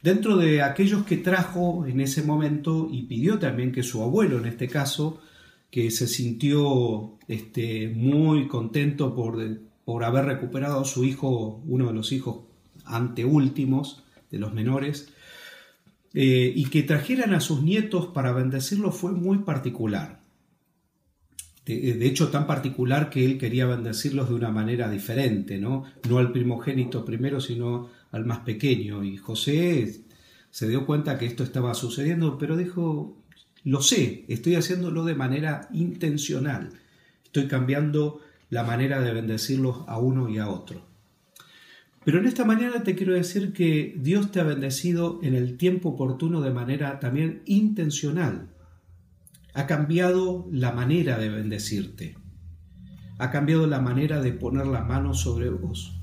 Dentro 0.00 0.36
de 0.36 0.62
aquellos 0.62 1.04
que 1.04 1.16
trajo 1.16 1.84
en 1.86 2.00
ese 2.00 2.22
momento 2.22 2.88
y 2.90 3.02
pidió 3.02 3.40
también 3.40 3.72
que 3.72 3.82
su 3.82 4.00
abuelo, 4.00 4.38
en 4.38 4.46
este 4.46 4.68
caso, 4.68 5.20
que 5.70 5.90
se 5.90 6.06
sintió 6.06 7.18
este, 7.26 7.88
muy 7.88 8.46
contento 8.46 9.14
por, 9.14 9.38
por 9.88 10.04
haber 10.04 10.26
recuperado 10.26 10.82
a 10.82 10.84
su 10.84 11.02
hijo, 11.02 11.62
uno 11.64 11.86
de 11.86 11.94
los 11.94 12.12
hijos 12.12 12.40
anteúltimos 12.84 14.04
de 14.30 14.38
los 14.38 14.52
menores, 14.52 15.14
eh, 16.12 16.52
y 16.54 16.66
que 16.66 16.82
trajeran 16.82 17.32
a 17.32 17.40
sus 17.40 17.62
nietos 17.62 18.08
para 18.08 18.32
bendecirlo 18.32 18.92
fue 18.92 19.12
muy 19.12 19.38
particular. 19.38 20.20
De, 21.64 22.06
hecho, 22.06 22.28
tan 22.28 22.46
particular 22.46 23.08
que 23.08 23.24
él 23.24 23.38
quería 23.38 23.64
bendecirlos 23.64 24.28
de 24.28 24.34
una 24.34 24.50
manera 24.50 24.90
diferente, 24.90 25.56
¿no? 25.56 25.84
No 26.06 26.18
al 26.18 26.32
primogénito 26.32 27.06
primero, 27.06 27.40
sino 27.40 27.88
al 28.12 28.26
más 28.26 28.40
pequeño. 28.40 29.02
Y 29.04 29.16
José 29.16 30.02
se 30.50 30.68
dio 30.68 30.84
cuenta 30.84 31.18
que 31.18 31.24
esto 31.24 31.44
estaba 31.44 31.72
sucediendo, 31.72 32.36
pero 32.36 32.58
dijo, 32.58 33.16
lo 33.64 33.80
sé, 33.80 34.26
estoy 34.28 34.56
haciéndolo 34.56 35.06
de 35.06 35.14
manera 35.14 35.70
intencional. 35.72 36.72
Estoy 37.24 37.48
cambiando 37.48 38.20
la 38.50 38.64
manera 38.64 39.00
de 39.00 39.12
bendecirlos 39.12 39.84
a 39.86 39.98
uno 39.98 40.28
y 40.28 40.38
a 40.38 40.48
otro. 40.48 40.86
Pero 42.04 42.20
en 42.20 42.26
esta 42.26 42.44
mañana 42.44 42.84
te 42.84 42.94
quiero 42.94 43.12
decir 43.12 43.52
que 43.52 43.94
Dios 43.98 44.32
te 44.32 44.40
ha 44.40 44.44
bendecido 44.44 45.20
en 45.22 45.34
el 45.34 45.56
tiempo 45.58 45.90
oportuno 45.90 46.40
de 46.40 46.50
manera 46.50 47.00
también 47.00 47.42
intencional. 47.44 48.48
Ha 49.52 49.66
cambiado 49.66 50.48
la 50.50 50.72
manera 50.72 51.18
de 51.18 51.28
bendecirte. 51.28 52.16
Ha 53.18 53.30
cambiado 53.30 53.66
la 53.66 53.80
manera 53.80 54.22
de 54.22 54.32
poner 54.32 54.66
la 54.66 54.82
mano 54.82 55.12
sobre 55.12 55.50
vos. 55.50 56.00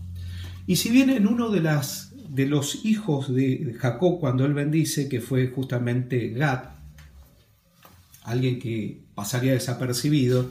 Y 0.68 0.75
si 0.75 0.90
bien 0.90 1.10
en 1.10 1.28
uno 1.28 1.50
de, 1.50 1.62
las, 1.62 2.14
de 2.30 2.46
los 2.46 2.86
hijos 2.86 3.34
de 3.34 3.75
Jacob, 3.80 4.20
cuando 4.20 4.46
él 4.46 4.54
bendice, 4.54 5.10
que 5.10 5.22
fue 5.22 5.48
justamente 5.48 6.30
Gad, 6.30 6.70
alguien 8.24 8.60
que 8.60 9.02
pasaría 9.16 9.54
desapercibido, 9.54 10.50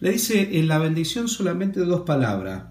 le 0.00 0.12
dice 0.12 0.58
en 0.58 0.68
la 0.68 0.78
bendición 0.78 1.28
solamente 1.28 1.80
dos 1.80 2.02
palabras. 2.02 2.64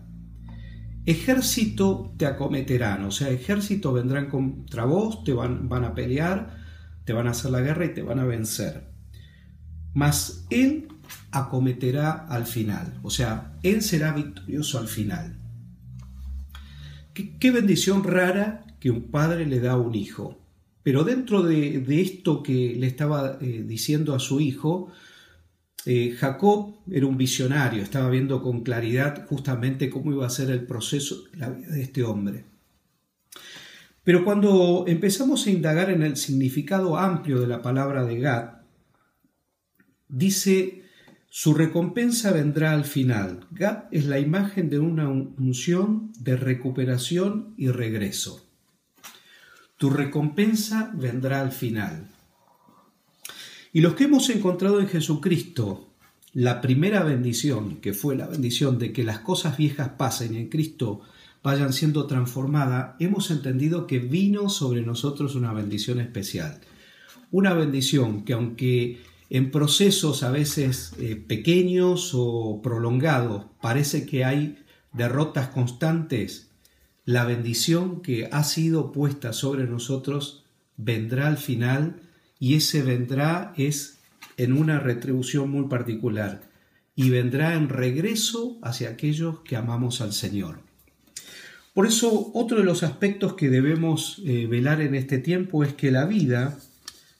Ejército 1.05 2.13
te 2.17 2.25
acometerán, 2.25 3.03
o 3.05 3.11
sea, 3.11 3.29
ejército 3.29 3.93
vendrán 3.93 4.29
contra 4.29 4.85
vos, 4.85 5.23
te 5.23 5.33
van, 5.33 5.69
van 5.69 5.83
a 5.83 5.93
pelear, 5.93 6.57
te 7.05 7.13
van 7.13 7.27
a 7.27 7.31
hacer 7.31 7.51
la 7.51 7.61
guerra 7.61 7.85
y 7.85 7.93
te 7.93 8.01
van 8.01 8.19
a 8.19 8.25
vencer. 8.25 8.89
Mas 9.93 10.45
Él 10.49 10.87
acometerá 11.31 12.11
al 12.11 12.45
final, 12.45 12.99
o 13.03 13.09
sea, 13.09 13.53
Él 13.61 13.81
será 13.81 14.13
victorioso 14.13 14.79
al 14.79 14.87
final. 14.87 15.37
Qué, 17.15 17.51
bendición 17.51 18.03
rara 18.03 18.65
que 18.79 18.91
un 18.91 19.03
padre 19.03 19.45
le 19.45 19.61
da 19.61 19.71
a 19.71 19.77
un 19.77 19.95
hijo. 19.95 20.37
Pero 20.83 21.05
dentro 21.05 21.43
de, 21.43 22.01
esto 22.01 22.43
que 22.43 22.75
le 22.77 22.87
estaba 22.87 23.37
eh, 23.39 23.63
diciendo 23.65 24.13
a 24.13 24.19
su 24.19 24.41
hijo, 24.41 24.91
eh, 25.85 26.15
Jacob 26.17 26.75
era 26.89 27.05
un 27.05 27.17
visionario, 27.17 27.83
estaba 27.83 28.09
viendo 28.09 28.41
con 28.41 28.61
claridad 28.61 29.27
justamente 29.27 29.89
cómo 29.89 30.11
iba 30.11 30.25
a 30.25 30.31
ser 30.31 30.49
el 30.49 30.65
proceso 30.65 31.23
de 31.31 31.37
la 31.37 31.49
vida 31.49 31.69
de 31.69 31.81
este 31.83 32.03
hombre. 32.03 32.45
Pero 34.03 34.23
cuando 34.23 34.85
empezamos 34.87 35.45
a 35.45 35.51
indagar 35.51 35.89
en 35.89 36.03
el 36.03 36.15
significado 36.15 36.97
amplio 36.97 37.39
de 37.39 37.47
la 37.47 37.61
palabra 37.61 38.03
de 38.03 38.19
Gad, 38.19 38.49
dice, 40.07 40.83
su 41.29 41.53
recompensa 41.53 42.31
vendrá 42.31 42.71
al 42.71 42.85
final. 42.85 43.47
Gad 43.51 43.85
es 43.91 44.05
la 44.05 44.19
imagen 44.19 44.69
de 44.69 44.79
una 44.79 45.09
unción 45.09 46.13
de 46.19 46.35
recuperación 46.35 47.53
y 47.57 47.69
regreso. 47.69 48.47
Tu 49.77 49.89
recompensa 49.89 50.91
vendrá 50.95 51.41
al 51.41 51.51
final. 51.51 52.07
Y 53.75 53.81
los 53.81 53.95
que 53.95 54.05
hemos 54.05 54.29
encontrado 54.29 54.79
en 54.79 54.87
Jesucristo 54.87 55.89
la 56.31 56.61
primera 56.61 57.03
bendición, 57.03 57.81
que 57.81 57.91
fue 57.91 58.15
la 58.15 58.25
bendición 58.25 58.79
de 58.79 58.93
que 58.93 59.03
las 59.03 59.19
cosas 59.19 59.57
viejas 59.57 59.89
pasen 59.97 60.33
y 60.33 60.37
en 60.37 60.47
Cristo 60.47 61.01
vayan 61.43 61.73
siendo 61.73 62.07
transformadas, 62.07 62.95
hemos 63.01 63.31
entendido 63.31 63.85
que 63.85 63.99
vino 63.99 64.47
sobre 64.47 64.81
nosotros 64.81 65.35
una 65.35 65.51
bendición 65.51 65.99
especial. 65.99 66.61
Una 67.31 67.53
bendición 67.53 68.23
que 68.23 68.31
aunque 68.31 69.01
en 69.29 69.51
procesos 69.51 70.23
a 70.23 70.31
veces 70.31 70.93
eh, 70.97 71.17
pequeños 71.17 72.11
o 72.13 72.61
prolongados 72.63 73.43
parece 73.59 74.05
que 74.05 74.23
hay 74.23 74.57
derrotas 74.93 75.49
constantes, 75.49 76.49
la 77.03 77.25
bendición 77.25 78.01
que 78.01 78.29
ha 78.31 78.45
sido 78.45 78.93
puesta 78.93 79.33
sobre 79.33 79.65
nosotros 79.65 80.45
vendrá 80.77 81.27
al 81.27 81.37
final 81.37 82.04
y 82.39 82.55
ese 82.55 82.81
vendrá 82.81 83.53
es 83.57 83.99
en 84.37 84.53
una 84.53 84.79
retribución 84.79 85.49
muy 85.49 85.67
particular 85.67 86.49
y 86.95 87.09
vendrá 87.09 87.55
en 87.55 87.69
regreso 87.69 88.57
hacia 88.61 88.89
aquellos 88.89 89.39
que 89.39 89.55
amamos 89.55 90.01
al 90.01 90.13
Señor. 90.13 90.59
Por 91.73 91.85
eso 91.85 92.31
otro 92.33 92.57
de 92.57 92.63
los 92.63 92.83
aspectos 92.83 93.33
que 93.33 93.49
debemos 93.49 94.21
eh, 94.25 94.47
velar 94.47 94.79
en 94.79 94.95
este 94.95 95.17
tiempo 95.17 95.63
es 95.63 95.73
que 95.73 95.91
la 95.91 96.05
vida 96.05 96.57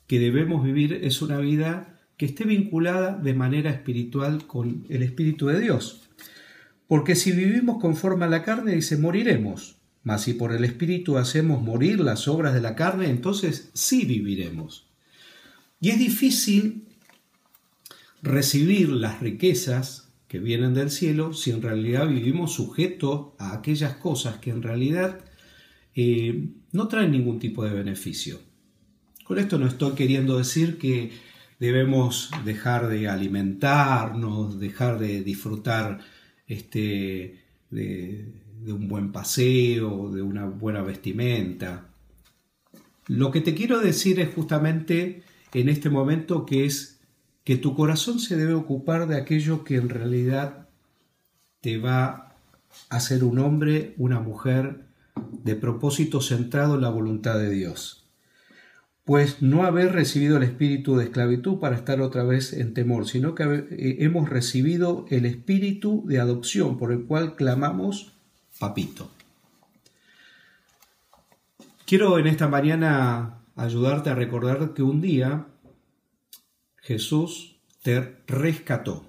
que 0.08 0.20
debemos 0.20 0.64
vivir 0.64 0.94
es 1.04 1.22
una 1.22 1.40
vida 1.40 2.00
que 2.18 2.26
esté 2.26 2.46
vinculada 2.46 3.18
de 3.18 3.34
manera 3.34 3.70
espiritual 3.70 4.48
con 4.48 4.86
el 4.90 5.04
Espíritu 5.04 5.48
de 5.48 5.60
Dios. 5.60 6.08
Porque 6.88 7.16
si 7.16 7.32
vivimos 7.32 7.82
conforme 7.82 8.26
a 8.26 8.30
la 8.30 8.44
carne, 8.44 8.76
dice, 8.76 8.98
moriremos. 8.98 9.78
Mas 10.04 10.22
si 10.22 10.34
por 10.34 10.54
el 10.54 10.64
Espíritu 10.64 11.18
hacemos 11.18 11.62
morir 11.62 12.00
las 12.00 12.28
obras 12.28 12.54
de 12.54 12.62
la 12.62 12.76
carne, 12.76 13.10
entonces 13.10 13.72
sí 13.74 14.06
viviremos. 14.06 14.88
Y 15.86 15.92
es 15.92 16.00
difícil 16.00 16.88
recibir 18.24 18.90
las 18.90 19.20
riquezas 19.20 20.12
que 20.28 20.40
vienen 20.40 20.74
del 20.74 20.90
cielo 20.90 21.32
si 21.34 21.52
en 21.52 21.62
realidad 21.62 22.08
vivimos 22.08 22.54
sujetos 22.54 23.34
a 23.38 23.54
aquellas 23.54 23.94
cosas 23.98 24.40
que 24.40 24.50
en 24.50 24.64
realidad 24.64 25.20
eh, 25.94 26.48
no 26.72 26.88
traen 26.88 27.12
ningún 27.12 27.38
tipo 27.38 27.64
de 27.64 27.70
beneficio. 27.70 28.40
Con 29.26 29.38
esto 29.38 29.60
no 29.60 29.68
estoy 29.68 29.92
queriendo 29.92 30.40
decir 30.40 30.80
que 30.80 31.12
debemos 31.60 32.32
dejar 32.46 32.88
de 32.88 33.08
alimentarnos, 33.08 34.60
dejar 34.60 34.98
de 34.98 35.22
disfrutar 35.22 36.00
este, 36.48 37.44
de, 37.70 38.34
de 38.64 38.74
un 38.74 38.88
buen 38.88 39.12
paseo, 39.12 40.12
de 40.12 40.24
una 40.24 40.46
buena 40.46 40.82
vestimenta. 40.82 41.90
Lo 43.06 43.30
que 43.30 43.42
te 43.42 43.54
quiero 43.54 43.82
decir 43.82 44.20
es 44.20 44.34
justamente 44.34 45.22
en 45.56 45.70
este 45.70 45.90
momento 45.90 46.46
que 46.46 46.66
es 46.66 47.00
que 47.46 47.56
tu 47.56 47.76
corazón 47.76 48.20
se 48.20 48.36
debe 48.36 48.54
ocupar 48.54 49.08
de 49.08 49.16
aquello 49.16 49.64
que 49.64 49.76
en 49.76 49.88
realidad 49.88 50.68
te 51.62 51.78
va 51.78 52.36
a 52.90 53.00
ser 53.00 53.24
un 53.24 53.40
hombre, 53.40 53.94
una 53.98 54.20
mujer 54.20 54.82
de 55.16 55.56
propósito 55.56 56.20
centrado 56.20 56.76
en 56.76 56.82
la 56.82 56.90
voluntad 56.90 57.40
de 57.40 57.50
Dios. 57.52 58.06
Pues 59.06 59.42
no 59.42 59.64
haber 59.64 59.94
recibido 59.94 60.36
el 60.36 60.44
espíritu 60.44 60.98
de 60.98 61.06
esclavitud 61.06 61.60
para 61.60 61.78
estar 61.78 62.02
otra 62.02 62.24
vez 62.24 62.52
en 62.52 62.74
temor, 62.74 63.08
sino 63.08 63.34
que 63.34 63.44
eh, 63.44 63.98
hemos 64.00 64.28
recibido 64.28 65.06
el 65.10 65.26
espíritu 65.26 66.04
de 66.06 66.20
adopción 66.20 66.78
por 66.78 66.92
el 66.92 67.06
cual 67.06 67.36
clamamos 67.36 68.12
papito. 68.60 69.10
Quiero 71.86 72.20
en 72.20 72.28
esta 72.28 72.50
mañana 72.50 73.45
ayudarte 73.56 74.10
a 74.10 74.16
recordar 74.16 74.74
que 74.74 74.84
un 74.84 75.02
día 75.02 75.48
Jesús 76.78 77.58
te 77.82 78.24
rescató. 78.28 79.06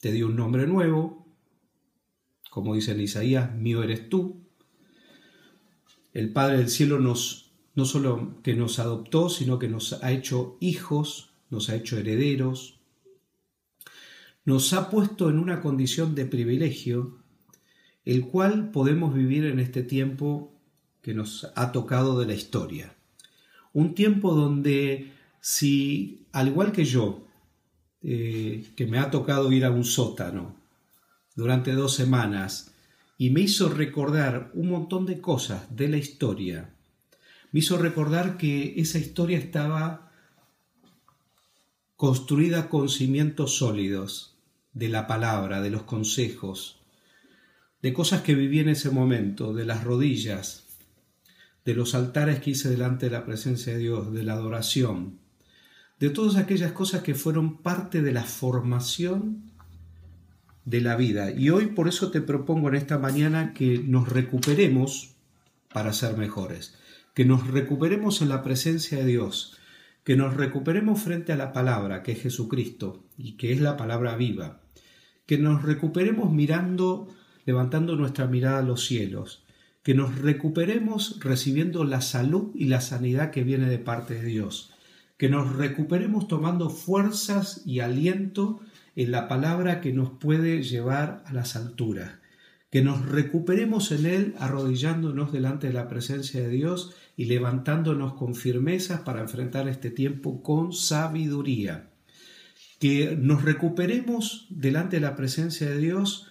Te 0.00 0.12
dio 0.12 0.26
un 0.26 0.36
nombre 0.36 0.66
nuevo, 0.66 1.26
como 2.50 2.74
dice 2.74 2.92
en 2.92 3.00
Isaías, 3.00 3.54
mío 3.54 3.82
eres 3.82 4.08
tú. 4.08 4.40
El 6.12 6.32
Padre 6.32 6.58
del 6.58 6.70
Cielo 6.70 6.98
nos, 6.98 7.52
no 7.74 7.84
solo 7.84 8.40
que 8.42 8.54
nos 8.54 8.78
adoptó, 8.78 9.28
sino 9.28 9.58
que 9.58 9.68
nos 9.68 10.02
ha 10.02 10.10
hecho 10.10 10.56
hijos, 10.60 11.30
nos 11.50 11.68
ha 11.68 11.76
hecho 11.76 11.98
herederos, 11.98 12.80
nos 14.44 14.72
ha 14.72 14.90
puesto 14.90 15.28
en 15.28 15.38
una 15.38 15.60
condición 15.60 16.14
de 16.14 16.24
privilegio, 16.24 17.18
el 18.04 18.26
cual 18.26 18.70
podemos 18.70 19.14
vivir 19.14 19.44
en 19.44 19.60
este 19.60 19.82
tiempo 19.82 20.59
que 21.02 21.14
nos 21.14 21.50
ha 21.54 21.72
tocado 21.72 22.18
de 22.18 22.26
la 22.26 22.34
historia. 22.34 22.94
Un 23.72 23.94
tiempo 23.94 24.34
donde 24.34 25.12
si, 25.40 26.26
al 26.32 26.48
igual 26.48 26.72
que 26.72 26.84
yo, 26.84 27.26
eh, 28.02 28.66
que 28.76 28.86
me 28.86 28.98
ha 28.98 29.10
tocado 29.10 29.52
ir 29.52 29.64
a 29.64 29.70
un 29.70 29.84
sótano 29.84 30.56
durante 31.34 31.72
dos 31.72 31.94
semanas 31.94 32.72
y 33.18 33.30
me 33.30 33.42
hizo 33.42 33.68
recordar 33.68 34.50
un 34.54 34.70
montón 34.70 35.06
de 35.06 35.20
cosas 35.20 35.74
de 35.74 35.88
la 35.88 35.96
historia, 35.96 36.70
me 37.52 37.60
hizo 37.60 37.78
recordar 37.78 38.36
que 38.36 38.74
esa 38.80 38.98
historia 38.98 39.38
estaba 39.38 40.10
construida 41.96 42.68
con 42.68 42.88
cimientos 42.88 43.56
sólidos 43.56 44.34
de 44.72 44.88
la 44.88 45.06
palabra, 45.06 45.60
de 45.60 45.70
los 45.70 45.82
consejos, 45.82 46.78
de 47.82 47.92
cosas 47.92 48.22
que 48.22 48.34
viví 48.34 48.60
en 48.60 48.68
ese 48.68 48.90
momento, 48.90 49.52
de 49.52 49.66
las 49.66 49.84
rodillas, 49.84 50.69
de 51.64 51.74
los 51.74 51.94
altares 51.94 52.40
que 52.40 52.50
hice 52.50 52.68
delante 52.68 53.06
de 53.06 53.12
la 53.12 53.24
presencia 53.24 53.72
de 53.72 53.78
Dios, 53.78 54.12
de 54.12 54.22
la 54.22 54.34
adoración, 54.34 55.18
de 55.98 56.10
todas 56.10 56.36
aquellas 56.36 56.72
cosas 56.72 57.02
que 57.02 57.14
fueron 57.14 57.58
parte 57.58 58.02
de 58.02 58.12
la 58.12 58.24
formación 58.24 59.50
de 60.64 60.80
la 60.80 60.96
vida. 60.96 61.30
Y 61.30 61.50
hoy 61.50 61.66
por 61.66 61.88
eso 61.88 62.10
te 62.10 62.20
propongo 62.20 62.68
en 62.68 62.76
esta 62.76 62.98
mañana 62.98 63.52
que 63.52 63.78
nos 63.78 64.08
recuperemos 64.08 65.14
para 65.72 65.92
ser 65.92 66.16
mejores, 66.16 66.78
que 67.14 67.24
nos 67.24 67.46
recuperemos 67.48 68.22
en 68.22 68.30
la 68.30 68.42
presencia 68.42 68.98
de 68.98 69.04
Dios, 69.04 69.58
que 70.04 70.16
nos 70.16 70.36
recuperemos 70.36 71.00
frente 71.00 71.32
a 71.32 71.36
la 71.36 71.52
palabra 71.52 72.02
que 72.02 72.12
es 72.12 72.22
Jesucristo 72.22 73.04
y 73.18 73.32
que 73.32 73.52
es 73.52 73.60
la 73.60 73.76
palabra 73.76 74.16
viva, 74.16 74.62
que 75.26 75.38
nos 75.38 75.62
recuperemos 75.62 76.32
mirando, 76.32 77.08
levantando 77.44 77.96
nuestra 77.96 78.26
mirada 78.26 78.58
a 78.58 78.62
los 78.62 78.86
cielos, 78.86 79.44
que 79.82 79.94
nos 79.94 80.18
recuperemos 80.18 81.18
recibiendo 81.20 81.84
la 81.84 82.00
salud 82.00 82.50
y 82.54 82.66
la 82.66 82.80
sanidad 82.80 83.30
que 83.30 83.44
viene 83.44 83.68
de 83.68 83.78
parte 83.78 84.14
de 84.14 84.24
Dios, 84.24 84.72
que 85.16 85.28
nos 85.28 85.56
recuperemos 85.56 86.28
tomando 86.28 86.70
fuerzas 86.70 87.62
y 87.64 87.80
aliento 87.80 88.60
en 88.96 89.10
la 89.10 89.28
palabra 89.28 89.80
que 89.80 89.92
nos 89.92 90.10
puede 90.10 90.62
llevar 90.62 91.22
a 91.26 91.32
las 91.32 91.56
alturas, 91.56 92.12
que 92.70 92.82
nos 92.82 93.06
recuperemos 93.06 93.90
en 93.90 94.06
Él 94.06 94.34
arrodillándonos 94.38 95.32
delante 95.32 95.68
de 95.68 95.72
la 95.72 95.88
presencia 95.88 96.40
de 96.40 96.50
Dios 96.50 96.94
y 97.16 97.24
levantándonos 97.24 98.14
con 98.14 98.34
firmeza 98.34 99.04
para 99.04 99.22
enfrentar 99.22 99.68
este 99.68 99.90
tiempo 99.90 100.42
con 100.42 100.72
sabiduría, 100.72 101.90
que 102.78 103.16
nos 103.16 103.42
recuperemos 103.42 104.46
delante 104.50 104.96
de 104.96 105.02
la 105.02 105.16
presencia 105.16 105.68
de 105.68 105.78
Dios 105.78 106.29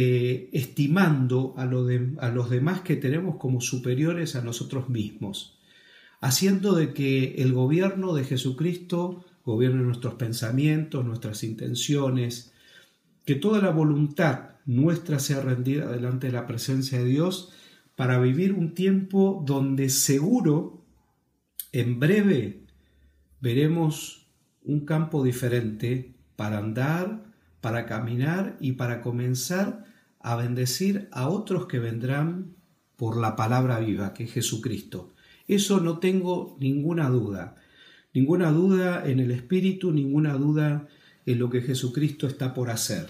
eh, 0.00 0.48
estimando 0.52 1.54
a, 1.56 1.62
a 1.62 2.30
los 2.30 2.50
demás 2.50 2.82
que 2.82 2.94
tenemos 2.94 3.34
como 3.34 3.60
superiores 3.60 4.36
a 4.36 4.42
nosotros 4.42 4.88
mismos, 4.88 5.58
haciendo 6.20 6.76
de 6.76 6.92
que 6.94 7.42
el 7.42 7.52
gobierno 7.52 8.14
de 8.14 8.22
Jesucristo 8.22 9.24
gobierne 9.44 9.82
nuestros 9.82 10.14
pensamientos, 10.14 11.04
nuestras 11.04 11.42
intenciones, 11.42 12.52
que 13.24 13.34
toda 13.34 13.60
la 13.60 13.70
voluntad 13.70 14.50
nuestra 14.66 15.18
sea 15.18 15.40
rendida 15.40 15.90
delante 15.90 16.28
de 16.28 16.32
la 16.32 16.46
presencia 16.46 17.00
de 17.00 17.06
Dios 17.06 17.52
para 17.96 18.20
vivir 18.20 18.52
un 18.52 18.74
tiempo 18.74 19.42
donde 19.44 19.90
seguro, 19.90 20.84
en 21.72 21.98
breve, 21.98 22.60
veremos 23.40 24.28
un 24.62 24.84
campo 24.84 25.24
diferente 25.24 26.14
para 26.36 26.58
andar, 26.58 27.27
para 27.60 27.86
caminar 27.86 28.56
y 28.60 28.72
para 28.72 29.00
comenzar 29.00 29.84
a 30.20 30.36
bendecir 30.36 31.08
a 31.12 31.28
otros 31.28 31.66
que 31.66 31.78
vendrán 31.78 32.56
por 32.96 33.16
la 33.16 33.36
palabra 33.36 33.78
viva, 33.78 34.14
que 34.14 34.24
es 34.24 34.32
Jesucristo. 34.32 35.14
Eso 35.46 35.80
no 35.80 35.98
tengo 35.98 36.56
ninguna 36.60 37.08
duda, 37.08 37.56
ninguna 38.12 38.50
duda 38.50 39.08
en 39.08 39.20
el 39.20 39.30
Espíritu, 39.30 39.92
ninguna 39.92 40.34
duda 40.34 40.88
en 41.24 41.38
lo 41.38 41.50
que 41.50 41.62
Jesucristo 41.62 42.26
está 42.26 42.54
por 42.54 42.70
hacer. 42.70 43.06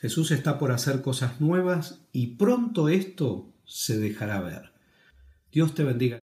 Jesús 0.00 0.30
está 0.30 0.58
por 0.58 0.72
hacer 0.72 1.02
cosas 1.02 1.40
nuevas 1.40 2.00
y 2.12 2.36
pronto 2.36 2.88
esto 2.88 3.52
se 3.64 3.98
dejará 3.98 4.40
ver. 4.40 4.72
Dios 5.50 5.74
te 5.74 5.84
bendiga. 5.84 6.23